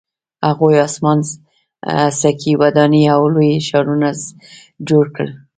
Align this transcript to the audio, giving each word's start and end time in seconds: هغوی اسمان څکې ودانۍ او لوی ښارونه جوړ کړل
هغوی 0.47 0.75
اسمان 0.87 1.19
څکې 2.19 2.53
ودانۍ 2.61 3.03
او 3.15 3.21
لوی 3.35 3.51
ښارونه 3.67 4.09
جوړ 4.87 5.05
کړل 5.15 5.31